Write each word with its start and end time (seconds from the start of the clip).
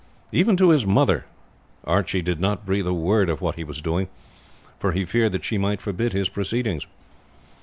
Even 0.31 0.57
to 0.57 0.69
his 0.71 0.83
mother 0.83 1.25
Archie 1.83 2.23
did 2.23 2.39
not 2.39 2.65
breathe 2.65 2.87
a 2.87 2.91
word 2.91 3.29
of 3.29 3.39
what 3.39 3.53
he 3.53 3.63
was 3.63 3.81
doing, 3.81 4.07
for 4.79 4.93
he 4.93 5.05
feared 5.05 5.31
that 5.33 5.45
she 5.45 5.59
might 5.59 5.79
forbid 5.79 6.11
his 6.11 6.27
proceedings. 6.27 6.87